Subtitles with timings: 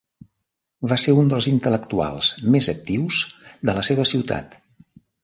[0.93, 3.21] Va ser un dels intel·lectuals més actius
[3.71, 4.57] de la seva ciutat.